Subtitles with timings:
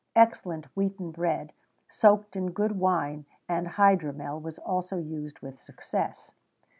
[0.15, 1.53] Excellent wheaten bread,
[1.87, 6.31] soaked in good wine and hydromel, was also used with success.